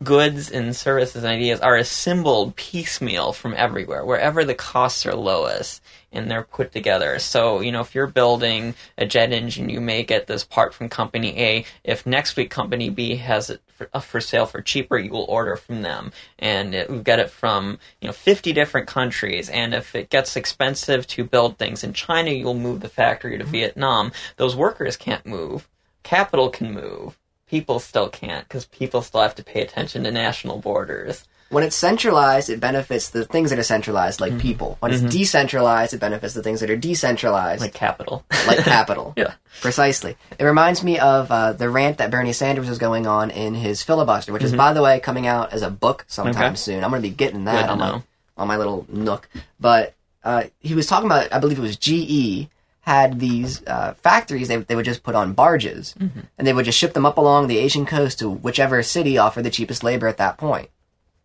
[0.03, 5.83] goods and services and ideas are assembled piecemeal from everywhere, wherever the costs are lowest,
[6.11, 7.19] and they're put together.
[7.19, 10.89] So, you know, if you're building a jet engine, you may get this part from
[10.89, 11.65] company A.
[11.85, 15.27] If next week company B has it for, uh, for sale for cheaper, you will
[15.29, 16.13] order from them.
[16.39, 19.51] And it, we get it from, you know, 50 different countries.
[19.51, 23.45] And if it gets expensive to build things in China, you'll move the factory to
[23.45, 24.13] Vietnam.
[24.37, 25.69] Those workers can't move.
[26.03, 27.19] Capital can move
[27.51, 31.27] people still can't because people still have to pay attention to national borders.
[31.51, 34.35] When it's centralized, it benefits the things that are centralized, Mm-hmm.
[34.35, 34.77] like people.
[34.79, 38.25] When it's decentralized, it benefits the things that are decentralized, Like capital.
[38.47, 39.15] like capital.
[39.17, 39.35] yeah.
[39.61, 40.17] Precisely.
[40.39, 43.83] It reminds me of uh, the rant that Bernie Sanders was going on in his
[43.83, 46.45] filibuster, which is, by the way, coming out as a book sometime Mm-hmm.
[46.53, 46.55] Okay.
[46.57, 46.85] soon.
[46.85, 48.03] I'm going to be getting that on my
[48.37, 49.29] on my little nook.
[49.59, 52.49] But uh, he was talking about, I believe it was GE
[52.90, 56.20] had these uh, factories they, they would just put on barges, Mm-hmm.
[56.37, 59.44] and they would just ship them up along the Asian coast to whichever city offered
[59.44, 60.70] the cheapest labor at that point.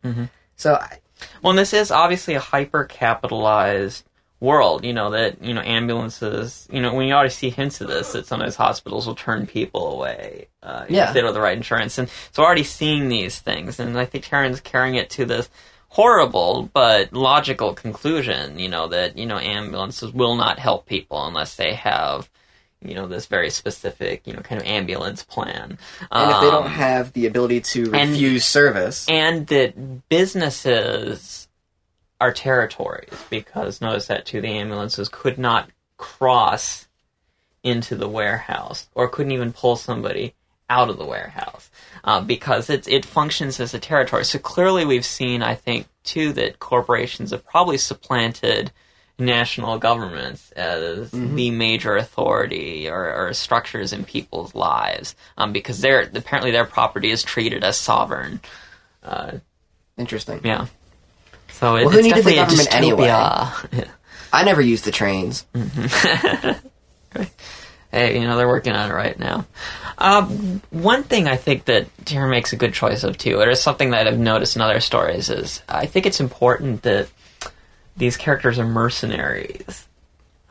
[0.04, 0.26] Mm-hmm.
[0.56, 1.00] So I-
[1.42, 4.04] Well, and this is obviously a hyper capitalized
[4.42, 7.88] world, you know, that, you know, ambulances, you know, when you already see hints of
[7.88, 11.08] this, that sometimes hospitals will turn people away uh, Yeah.
[11.08, 11.98] if they don't have the right insurance.
[11.98, 15.50] And so already seeing these things, and I think Teiran's carrying it to this
[15.96, 21.56] horrible but logical conclusion, you know, that, you know, ambulances will not help people unless
[21.56, 22.30] they have,
[22.82, 25.78] you know, this very specific, you know, kind of ambulance plan.
[26.12, 31.48] and if they don't Um, have the ability to and- refuse service, and that businesses
[32.20, 36.88] are territories because notice that too the ambulances could not cross
[37.64, 40.34] into the warehouse or couldn't even pull somebody
[40.70, 41.70] out of the warehouse
[42.04, 44.26] uh, because it it functions as a territory.
[44.26, 48.72] So clearly, we've seen, I think, too, that corporations have probably supplanted
[49.18, 56.02] national governments as the major authority or, or structures in people's lives um, because their
[56.14, 58.42] apparently their property is treated as sovereign.
[59.02, 59.38] Uh,
[59.98, 60.42] Interesting.
[60.44, 60.68] yeah.
[61.54, 63.08] So it, Well, who it's needed the government anyway?
[64.34, 65.46] I never used the trains.
[67.92, 69.46] hey, you know they're working on it right now.
[69.98, 73.62] Um, one thing I think that Teiran makes a good choice of too, or is
[73.62, 77.08] something that I've noticed in other stories, is I think it's important that
[77.98, 79.88] these characters are mercenaries,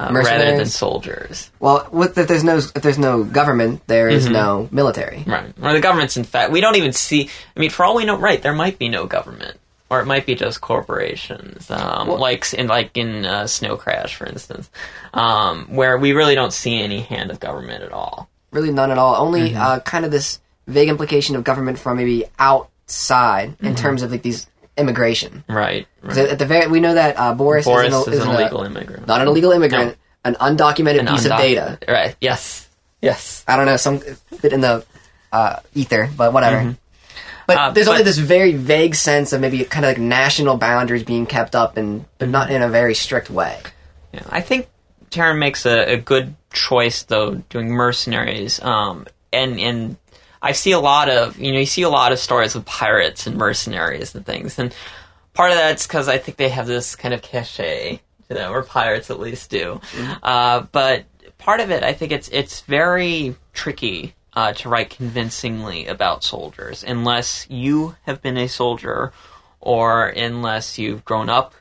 [0.00, 1.50] uh, rather than soldiers.
[1.60, 4.32] Well, with, if there's no if there's no government, there is Mm-hmm.
[4.32, 5.22] no military.
[5.26, 5.52] Right.
[5.62, 7.28] Or the government's in fact we don't even see.
[7.56, 8.40] I mean, for all we know, right?
[8.40, 9.58] There might be no government,
[9.90, 14.14] or it might be just corporations, um, Well- like in like in uh, Snow Crash,
[14.14, 14.70] for instance,
[15.12, 18.28] um, where we really don't see any hand of government at all.
[18.50, 19.16] Really, none at all.
[19.16, 19.60] Only Mm-hmm.
[19.60, 23.66] uh, kind of this vague implication of government from maybe outside Mm-hmm.
[23.66, 25.44] in terms of like these immigration.
[25.48, 25.86] Right.
[26.02, 26.16] right.
[26.18, 28.62] At the very, we know that uh, Boris, Boris is an, is an a- illegal
[28.64, 29.06] immigrant.
[29.06, 31.78] not an illegal immigrant, an undocumented An piece of data.
[31.86, 32.16] Right.
[32.20, 32.68] Yes.
[33.00, 33.44] Yes.
[33.46, 34.00] I don't know, some
[34.42, 34.84] bit in the
[35.32, 36.74] uh, ether, but whatever.
[37.46, 41.02] But Uh, there's only this very vague sense of maybe kind of like national boundaries
[41.02, 43.58] being kept up, and but not in a very strict way.
[44.12, 44.68] Yeah, I think
[45.10, 48.62] Teiran makes a, a good choice though, doing mercenaries.
[48.62, 49.96] Um, and and
[50.42, 53.26] I see a lot of you know you see a lot of stories with pirates
[53.26, 54.74] and mercenaries and things, and
[55.34, 58.62] part of that's because I think they have this kind of cachet to them, or
[58.62, 59.80] pirates at least do.
[60.22, 61.04] Uh, but
[61.38, 66.84] part of it, I think it's it's very tricky uh, to write convincingly about soldiers
[66.84, 69.12] unless you have been a soldier,
[69.60, 71.54] or unless you've grown up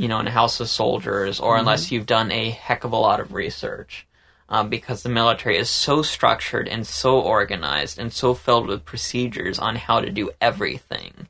[0.00, 2.96] you know, in a house of soldiers, or unless you've done a heck of a
[2.96, 4.06] lot of research.
[4.48, 9.58] Um, because the military is so structured and so organized and so filled with procedures
[9.58, 11.28] on how to do everything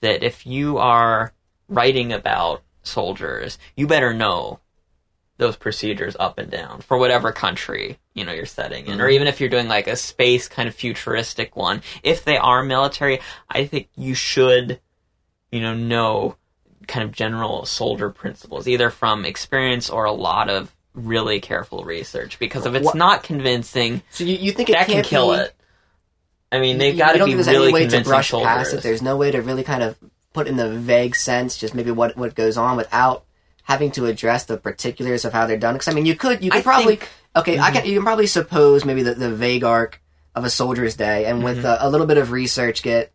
[0.00, 1.32] that if you are
[1.68, 4.60] writing about soldiers, you better know
[5.36, 9.14] those procedures up and down for whatever country you know you're setting in, or mm-hmm.
[9.14, 11.82] even if you're doing like a space kind of futuristic one.
[12.02, 14.80] If they are military, I think you should,
[15.50, 16.36] you know, know
[16.86, 22.38] kind of general soldier principles, either from experience or a lot of really careful research.
[22.38, 25.38] Because if it's What- not convincing, So you, you think it that can kill be,
[25.38, 25.54] it.
[26.52, 28.46] I mean, they've got to be really any way to convincing brush soldiers.
[28.46, 28.82] past it.
[28.82, 29.96] There's no way to really kind of
[30.32, 33.24] put in the vague sense, just maybe what what goes on without
[33.64, 35.74] having to address the particulars of how they're done.
[35.74, 38.04] Because I mean, you could you could I probably think- okay, I can you can
[38.04, 40.00] probably suppose maybe the, the vague arc
[40.34, 41.84] of a soldier's day, and with Mm-hmm.
[41.84, 43.12] a, a little bit of research, get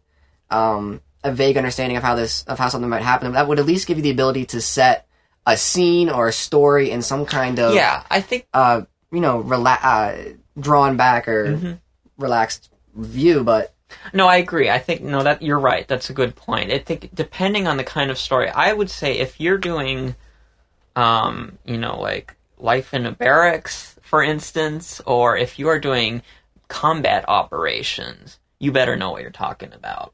[0.49, 3.31] um, a vague understanding of how this of how something might happen.
[3.33, 5.07] That would at least give you the ability to set
[5.45, 8.81] a scene or a story in some kind of yeah, I think uh,
[9.11, 10.15] you know, rela- uh,
[10.59, 11.73] drawn back or Mm-hmm.
[12.17, 13.73] relaxed view, but
[14.13, 14.69] No, I agree.
[14.69, 15.87] I think no, that you're right.
[15.87, 16.71] That's a good point.
[16.71, 20.15] I think depending on the kind of story, I would say if you're doing,
[20.95, 26.21] um, you know, like life in a barracks, for instance, or if you are doing
[26.67, 30.13] combat operations, you better know what you're talking about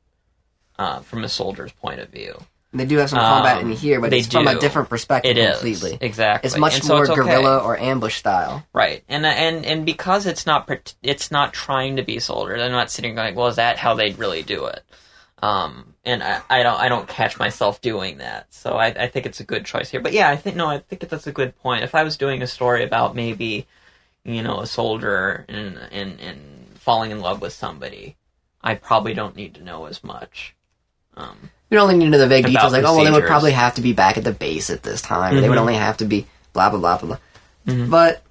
[0.78, 2.38] uh, from a soldier's point of view.
[2.74, 5.32] they do have some combat Um, in here, but they it's from a different perspective
[5.32, 5.98] It is completely.
[6.02, 6.48] exactly.
[6.48, 7.22] It's much so more it's okay.
[7.22, 8.66] guerrilla or ambush style.
[8.74, 10.70] Right, and and and because it's not
[11.02, 12.62] it's not trying to be soldiers.
[12.62, 14.84] I'm not sitting going, well, is that how they'd really do it?
[15.42, 18.54] Um, and I, I don't I don't catch myself doing that.
[18.54, 20.02] So I, I think it's a good choice here.
[20.02, 21.84] But yeah, I think no, I think that's a good point.
[21.84, 23.66] If I was doing a story about maybe,
[24.24, 26.40] you know, a soldier and and and
[26.76, 28.16] falling in love with somebody,
[28.62, 30.56] I probably don't need to know as much.
[31.18, 33.26] Um, We don't only need to know the vague details, like, oh, well, they would
[33.26, 35.62] probably have to be back at the base at this time, or they would Mhm.
[35.62, 37.18] only have to be blah, blah, blah, blah, blah.
[37.66, 37.90] Mm-hmm.
[37.90, 38.24] But,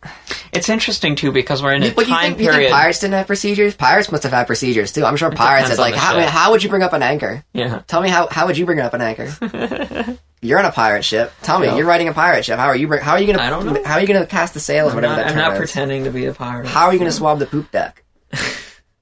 [0.53, 3.15] it's interesting too because we're in a but you time think, you think pirates didn't
[3.15, 3.75] have procedures?
[3.75, 5.05] Pirates must have had procedures, too.
[5.05, 6.93] I'm sure pirates depends had, on like, how, I mean, how would you bring up
[6.93, 7.45] an anchor?
[7.53, 7.83] yeah.
[7.89, 10.17] Tell me how, how would you bring up an anchor?
[10.41, 11.33] You're on a pirate ship.
[11.43, 11.77] Tell me, Yeah.
[11.77, 12.59] you're riding a pirate ship.
[12.59, 12.87] How are you?
[12.87, 13.43] Bring, how are you gonna?
[13.43, 13.83] I don't know.
[13.83, 14.91] How are you gonna cast the sails?
[14.91, 15.59] I'm whatever not, that I'm term not is?
[15.59, 16.67] pretending to be a pirate.
[16.67, 18.05] How are you going to swab the poop deck?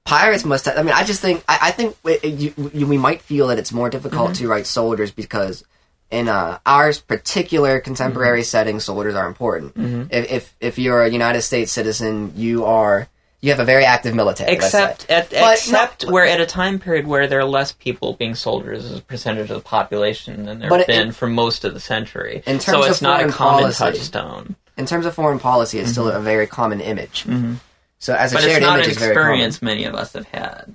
[0.05, 0.65] Pirates must.
[0.65, 1.43] Have, I mean, I just think.
[1.47, 4.43] I, I think it, it- you, you, we might feel that it's more difficult Mm-hmm.
[4.43, 5.65] to write soldiers because
[6.11, 8.45] in uh, our particular contemporary Mm-hmm.
[8.45, 9.73] setting, soldiers are important.
[10.11, 13.07] If, if if you're a United States citizen, you are
[13.41, 14.51] you have a very active military.
[14.53, 18.35] Except at, But except we're at a time period where there are less people being
[18.35, 21.73] soldiers as a percentage of the population than there have it- been for most of
[21.73, 22.41] the century.
[22.45, 24.55] In so terms it's of not a foreign common policy, touchstone.
[24.77, 27.25] in terms of foreign policy, it's still a very common image.
[27.99, 28.35] So as a Mm-hmm.
[28.35, 30.73] But shared it's not image an experience many of us have had.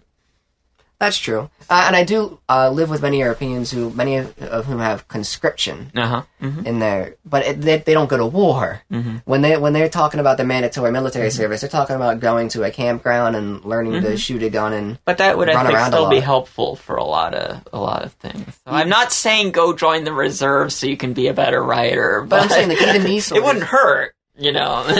[1.00, 4.66] That's true, uh, and I do uh, live with many Europeans who, many of, of
[4.66, 6.22] whom have conscription Uh huh.
[6.40, 8.82] hmm in there, but it, they, they don't go to war.
[8.90, 9.22] Mhm.
[9.24, 12.64] When they when they're talking about the mandatory military service, they're talking about going to
[12.64, 16.10] a campground and learning to shoot a gun and But that would, I think, still
[16.10, 18.44] be helpful for a lot of a lot of things.
[18.64, 22.22] So I'm not saying go join the reserve so you can be a better writer,
[22.22, 24.82] but, But I'm saying, like, even these it wouldn't hurt, you know.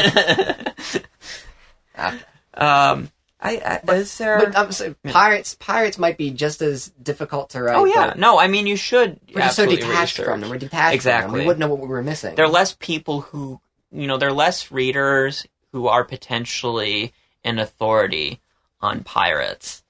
[1.97, 2.15] Ah.
[2.93, 4.39] um, I, I is there?
[4.39, 7.77] But um, I'm saying pirates pirates might be just as difficult to write.
[7.77, 8.39] oh yeah, but no.
[8.39, 9.21] I mean, you should.
[9.33, 10.27] we're just so detached research.
[10.27, 10.51] from them.
[10.51, 10.95] We're detached from them.
[10.95, 11.41] Exactly.
[11.41, 12.35] We wouldn't know what we were missing.
[12.35, 13.61] There are less people who,
[13.93, 17.13] you know, there are less readers who are potentially
[17.45, 18.41] an authority
[18.81, 19.83] on pirates.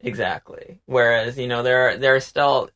[0.00, 0.78] Exactly.
[0.86, 2.70] Whereas, you know, there are, there are still,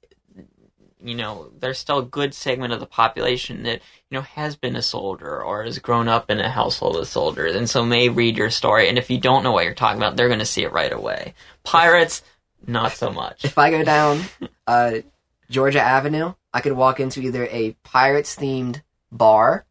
[1.05, 4.75] you know, there's still a good segment of the population that, you know, has been
[4.75, 8.39] a soldier or has grown up in a household of soldiers and so may read
[8.39, 8.89] your story.
[8.89, 10.93] And if you don't know what you're talking about, they're going to see it right
[10.93, 11.35] away.
[11.63, 12.23] Pirates,
[12.67, 13.45] not so much.
[13.45, 14.23] if I go down
[14.67, 14.95] uh,
[15.51, 18.81] Georgia Avenue, I could walk into either a pirates themed
[19.13, 19.67] bar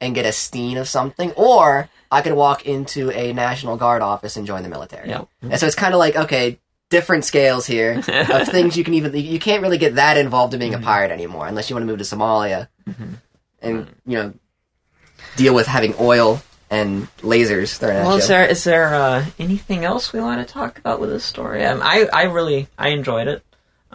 [0.00, 4.36] and get a steen of something, or I could walk into a National Guard office
[4.36, 5.08] and join the military.
[5.08, 5.28] Yep.
[5.40, 9.12] And so it's kind of like okay, different scales here of things you can even
[9.14, 11.86] you can't really get that involved in being a pirate anymore unless you want to
[11.86, 12.68] move to Somalia
[13.60, 14.32] and you know
[15.36, 18.18] deal with having oil and lasers thrown at Well, you.
[18.22, 21.64] is there is there uh, anything else we want to talk about with this story?
[21.64, 23.42] Um, I I really I enjoyed it.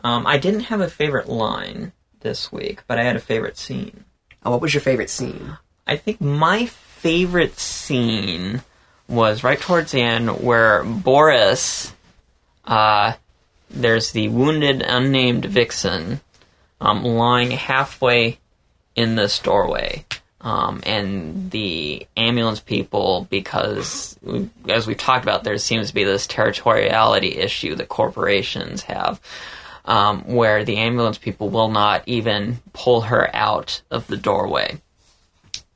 [0.04, 4.06] Um, I didn't have a favorite line this week, but I had a favorite scene.
[4.44, 5.58] Oh, what was your favorite scene?
[5.88, 8.62] I think my favorite scene
[9.08, 11.94] was right towards the end where Boris,
[12.70, 13.14] uh,
[13.70, 16.22] there's the wounded, unnamed vixen,
[16.80, 18.40] um, lying halfway
[18.96, 20.06] in this doorway.
[20.42, 24.18] Um, and the ambulance people, because
[24.70, 29.20] as we've talked about, there seems to be this territoriality issue that corporations have,
[29.84, 34.80] um, where the ambulance people will not even pull her out of the doorway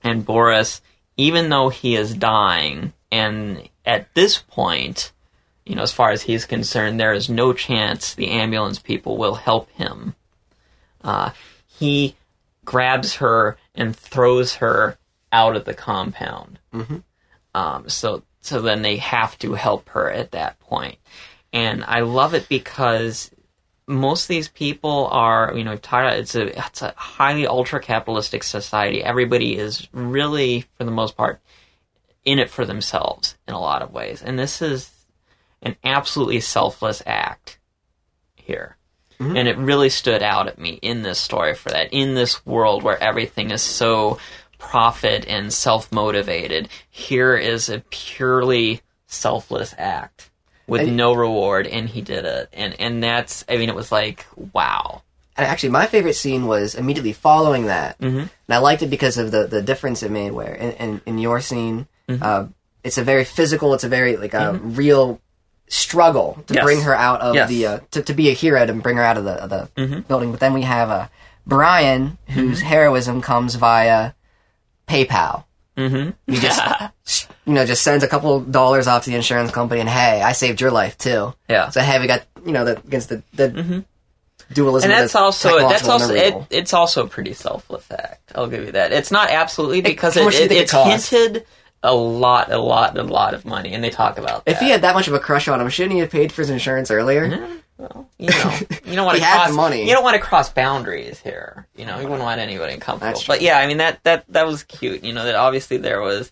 [0.03, 0.82] and Boris,
[1.17, 5.12] even though he is dying, and at this point,
[5.65, 9.36] you know, as far as he's concerned, there is no chance the ambulance people will
[9.36, 10.15] help him.
[11.04, 11.32] Uh,
[11.67, 12.15] he
[12.65, 14.97] grabs her and throws her
[15.32, 16.60] out of the compound.
[17.56, 20.97] Um, so, so then they have to help her at that point.
[21.52, 23.32] And I love it because
[23.88, 29.04] most of these people are, you know, it's a it's a highly ultra capitalistic society.
[29.04, 31.41] Everybody is really, for the most part,
[32.26, 34.89] in it for themselves in a lot of ways, and this is
[35.63, 37.58] an absolutely selfless act
[38.36, 38.78] here.
[39.19, 41.93] And it really stood out at me in this story for that.
[41.93, 44.17] In this world where everything is so
[44.60, 50.30] profit and self motivated, here is a purely selfless act
[50.67, 52.49] with And- no reward, and he did it.
[52.52, 55.04] And and that's, I mean, it was like, wow.
[55.38, 58.19] And actually, my favorite scene was immediately following that, Mhm.
[58.23, 60.32] and I liked it because of the the difference it made.
[60.34, 62.21] Where in in, in your scene, Mm-hmm.
[62.21, 62.45] uh,
[62.84, 65.21] it's a very physical, it's a very like a real
[65.67, 66.63] struggle to Yes.
[66.63, 67.49] bring her out of Yes.
[67.49, 69.69] the uh, to to be a hero to bring her out of the of the
[69.78, 70.08] Mhm.
[70.08, 70.32] building.
[70.32, 71.08] But then we have uh,
[71.47, 72.67] Brian, whose Mm-hmm.
[72.67, 74.12] heroism comes via
[74.88, 75.43] PayPal.
[75.78, 76.62] hmm You just
[77.45, 80.34] you know just sends a couple dollars off to the insurance company, and hey, I
[80.34, 81.34] saved your life too.
[81.49, 81.69] yeah.
[81.69, 83.84] So hey, we got you know the against the the
[84.54, 84.91] dualism.
[84.91, 88.32] and that's also that's also it, it's also a pretty selfless act.
[88.36, 88.91] I'll give you that.
[88.91, 91.10] It's not absolutely because it, much do you it, it it's cost?
[91.10, 91.45] hinted
[91.84, 94.52] a lot, a lot, a lot of money, and they talk about that.
[94.52, 96.41] If he had that much of a crush on him, shouldn't he have paid for
[96.41, 97.60] his insurance earlier?
[97.78, 99.86] Well, you know, you don't want to cross money.
[99.86, 101.67] You don't want to cross boundaries here.
[101.76, 103.22] You know, you wouldn't want anybody uncomfortable.
[103.28, 105.04] But yeah, I mean that that that was cute.
[105.04, 106.32] You know, that obviously there was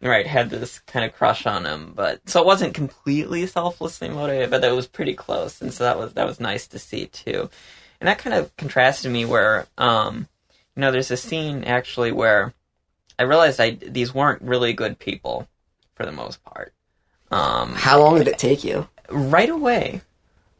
[0.00, 4.50] right had this kind of crush on him, but so it wasn't completely selflessly motivated,
[4.50, 7.50] but it was pretty close, and so that was that was nice to see too.
[8.00, 10.28] And that kind of contrasted me where, um,
[10.76, 12.54] you know, there's a scene actually where
[13.18, 15.48] I realized I these weren't really good people
[15.94, 16.72] for the most part.
[17.30, 18.88] Um, How long did it take you?
[19.10, 20.00] right away.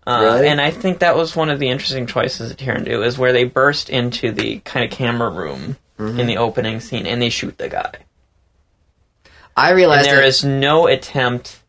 [0.07, 0.49] Uh, Really?
[0.49, 3.33] And I think that was one of the interesting choices that Teiran do is where
[3.33, 6.21] they burst into the kind of camera room Mm-hmm.
[6.21, 7.93] in the opening scene and they shoot the guy.
[9.57, 11.61] I And realized there that- is no attempt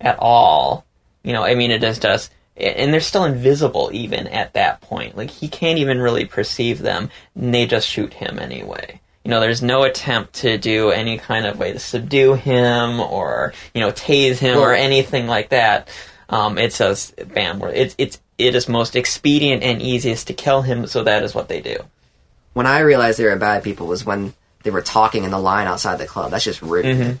[0.00, 0.84] at all.
[1.22, 2.28] You know, I mean, it just does.
[2.56, 5.16] And they're still invisible even at that point.
[5.16, 9.00] Like, he can't even really perceive them, and they just shoot him anyway.
[9.24, 13.52] You know, there's no attempt to do any kind of way to subdue him or,
[13.74, 15.88] you know, tase him or anything like that.
[16.30, 20.86] Um, it says, bam, it's, it's, it is most expedient and easiest to kill him,
[20.86, 21.78] so that is what they do.
[22.52, 25.66] when I realized they were bad people was when they were talking in the line
[25.66, 26.30] outside the club.
[26.30, 26.84] That's just rude.
[26.84, 27.16] Mm-hmm.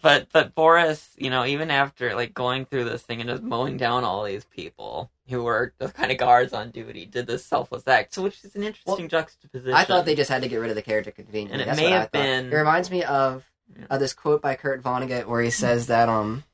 [0.00, 3.76] But but Boris, you know, even after like going through this thing and just mowing
[3.76, 7.86] down all these people who were the kind of guards on duty, did this selfless
[7.86, 8.14] act.
[8.14, 9.74] So, which is an interesting juxtaposition.
[9.74, 11.52] I thought they just had to get rid of the character conveniently.
[11.54, 12.12] And it That's may what I have thought.
[12.12, 13.44] been- It reminds me of
[13.78, 13.86] Yeah.
[13.90, 16.44] uh, this quote by Kurt Vonnegut where he says that um,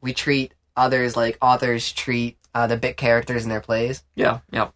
[0.00, 4.02] we treat others like authors treat uh, the bit characters in their plays.
[4.16, 4.70] Yeah, yeah.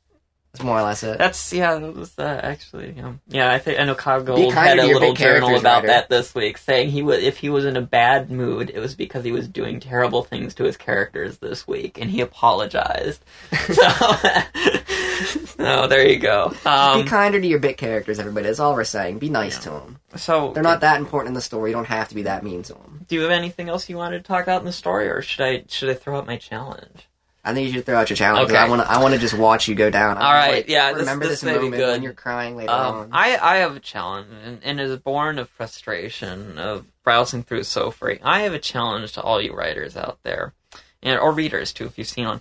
[0.54, 1.18] That's more or less it.
[1.18, 1.74] That's yeah.
[1.74, 3.14] That was uh, actually yeah.
[3.26, 5.88] Yeah, I think I know Kyell Be Gold had a little journal about writer.
[5.88, 8.94] that this week, saying he was if he was in a bad mood, it was
[8.94, 13.20] because he was doing terrible things to his characters this week, and he apologized.
[13.72, 13.88] so,
[15.46, 16.50] so there you go.
[16.62, 18.46] Be Um, kinder to your bit characters, everybody.
[18.46, 19.18] That's all we're saying.
[19.18, 19.60] Be nice Yeah.
[19.62, 19.98] to them.
[20.16, 21.70] so They're not that important in the story.
[21.70, 23.04] You don't have to be that mean to them.
[23.08, 25.44] Do you have anything else you wanted to talk about in the story, or should
[25.44, 27.08] I should I throw out my challenge?
[27.44, 28.50] I think you should throw out your challenge.
[28.50, 28.58] Okay.
[28.58, 28.90] I want to.
[28.90, 30.16] I want to just watch you go down.
[30.16, 31.88] I All wanna, like, yeah, Remember this this, be moment good.
[31.92, 33.08] when you're crying later Um, on.
[33.12, 37.60] I, I have a challenge, and, and it is born of frustration of browsing through
[37.60, 38.18] SoFurry.
[38.22, 40.54] I have a challenge to all you writers out there,
[41.02, 42.40] and or readers too, if you've seen one.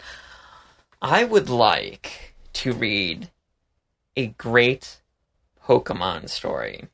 [1.02, 3.30] I would like to read
[4.16, 5.02] a great
[5.68, 6.88] Pokemon story.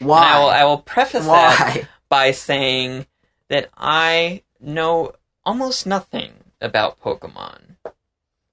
[0.00, 0.60] And I will, Why?
[0.60, 3.06] I will preface that by saying
[3.48, 5.12] that I know
[5.44, 7.60] almost nothing about Pokemon.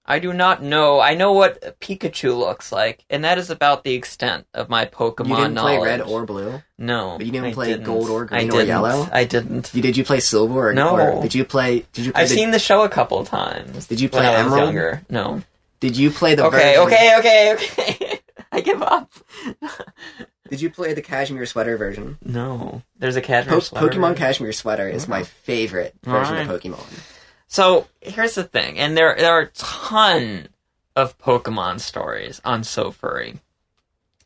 [0.05, 0.99] I do not know.
[0.99, 5.29] I know what Pikachu looks like, and that is about the extent of my Pokemon
[5.29, 5.87] You didn't play knowledge.
[5.87, 6.61] red or blue.
[6.77, 7.15] no.
[7.17, 7.85] But you didn't I play didn't.
[7.85, 8.67] gold or I green or didn't.
[8.67, 9.07] yellow?
[9.13, 9.71] I didn't.
[9.73, 10.97] You did you play silver or No.
[10.99, 11.85] or did you play?
[11.93, 12.21] Did you play?
[12.23, 13.87] I've the, seen the show a couple times.
[13.87, 14.73] Did you when play I was Emerald?
[14.73, 15.01] younger?
[15.09, 15.41] No.
[15.79, 16.45] Did you play the?
[16.47, 16.75] Okay.
[16.75, 17.17] version- Okay.
[17.19, 17.53] Okay.
[17.53, 18.19] Okay.
[18.51, 19.09] I give up.
[20.49, 22.17] Did you play the cashmere sweater version?
[22.23, 22.81] no.
[22.99, 23.87] There's a cashmere Po- sweater.
[23.87, 25.23] Pokemon cashmere sweater is my oh.
[25.23, 26.61] favorite version of Alright.
[26.61, 26.99] Pokemon.
[27.53, 30.47] So here's the thing, and there there are a ton
[30.95, 33.41] of Pokemon stories on SoFurry.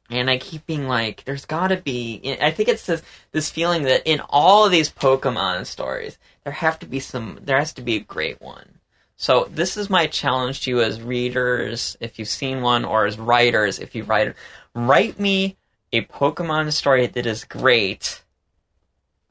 [0.10, 2.38] And I keep being like, there's gotta be.
[2.42, 3.02] I think it's this
[3.34, 7.40] this feeling that in all of these Pokemon stories, there have to be some.
[7.42, 8.80] There has to be a great one.
[9.18, 13.20] So this is my challenge to you as readers, if you've seen one, or as
[13.20, 14.36] writers, if you write,
[14.74, 15.58] write me
[15.92, 18.24] a Pokemon story that is great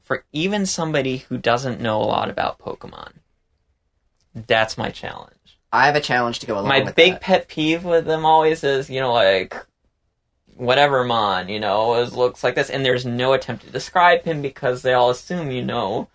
[0.03, 3.13] for even somebody who doesn't know a lot about Pokemon.
[4.45, 5.31] That's my challenge.
[5.71, 6.85] I have a challenge to go along with.
[6.85, 7.21] My big that.
[7.21, 9.55] pet peeve with them always is, you know, like
[10.55, 14.41] whatever mon, you know, is looks like this, and there's no attempt to describe him
[14.41, 16.07] because they all assume you know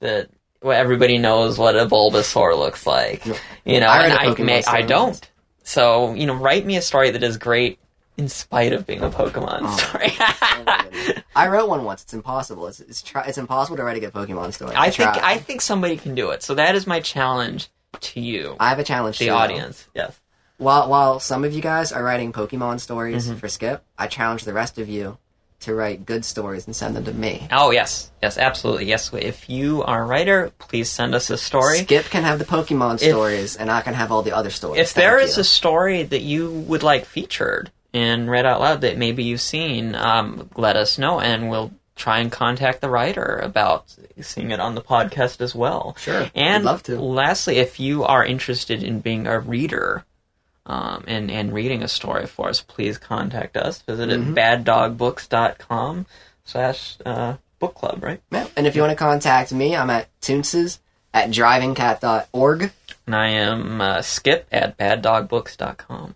[0.00, 0.28] that
[0.62, 3.24] well, everybody knows what a Bulbasaur looks like,
[3.64, 5.28] you know, I and I may, I don't.
[5.62, 7.78] So you know, write me a story that is great
[8.16, 9.76] in spite of being a Pokemon Oh.
[9.76, 10.12] story.
[11.20, 11.22] Oh.
[11.38, 12.02] I wrote one once.
[12.02, 12.66] It's impossible.
[12.66, 14.74] It's it's, try, it's impossible to write a good Pokemon story.
[14.76, 15.18] I think tried.
[15.22, 16.42] I think somebody can do it.
[16.42, 17.68] So that is my challenge
[18.00, 19.18] to you, I have a challenge.
[19.18, 19.36] To the though.
[19.36, 19.86] audience.
[19.94, 20.18] Yes.
[20.58, 23.38] While while some of you guys are writing Pokemon stories Mhm.
[23.38, 25.16] for Skip, I challenge the rest of you
[25.60, 27.48] to write good stories and send them to me.
[27.50, 28.86] Oh yes, yes, absolutely.
[28.86, 31.78] Yes, if you are a writer, please send us a story.
[31.78, 34.80] Skip can have the Pokemon If- stories, and I can have all the other stories.
[34.80, 38.80] If there Thank is a story that you would like featured and read out loud
[38.82, 43.40] that maybe you've seen, um, let us know, and we'll try and contact the writer
[43.42, 45.96] about seeing it on the podcast as well.
[45.98, 47.00] Sure, And I'd love to.
[47.00, 50.04] lastly, if you are interested in being a reader
[50.66, 53.82] um, and, and reading a story for us, please contact us.
[53.82, 54.36] Visit Mhm.
[54.38, 56.06] at baddogbooks.com
[56.44, 58.20] slash uh, book club, right?
[58.30, 60.78] Yeah, And if you want to contact me, I'm at toonses
[61.12, 62.70] at drivingcat.org.
[63.06, 66.14] And I am uh, skip at baddogbooks.com.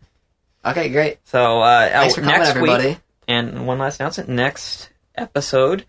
[0.65, 1.19] Okay, great.
[1.25, 2.89] So uh, Thanks for coming, next everybody.
[2.91, 2.99] week,
[3.29, 5.85] and one last announcement: next episode,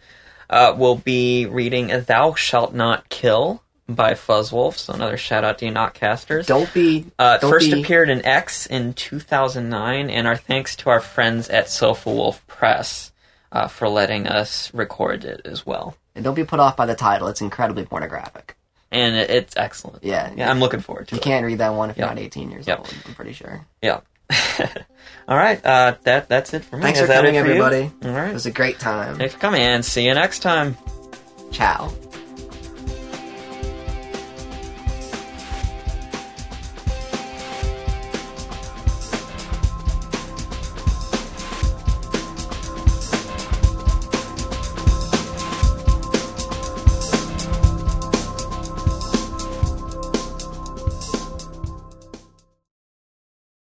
[0.50, 4.78] uh, we'll be reading "Thou Shalt Not Kill" by Fuzzwolf.
[4.78, 6.46] So another shout out to you, Notcasters.
[6.48, 7.06] Don't be.
[7.20, 11.50] Uh, don't first be, appeared in X in 2009, and our thanks to our friends
[11.50, 13.12] at Sofawolf Press
[13.52, 15.96] uh, for letting us record it as well.
[16.16, 17.28] And don't be put off by the title.
[17.28, 18.56] It's incredibly pornographic.
[18.92, 20.04] And it, it's excellent.
[20.04, 20.32] Yeah.
[20.36, 21.26] Yeah, I'm looking forward to You it.
[21.26, 22.80] You can't read that one if you're not 18 years Yep.
[22.80, 22.94] old.
[23.08, 23.66] I'm pretty sure.
[23.82, 24.02] Yeah.
[25.28, 25.64] All right.
[25.66, 26.84] Uh, that that's it for me.
[26.84, 27.40] Thanks Is for coming, you?
[27.40, 27.92] everybody.
[28.04, 28.30] All right.
[28.30, 29.18] It was a great time.
[29.18, 30.78] Thanks for coming, and see you next time.
[31.52, 31.94] Ciao.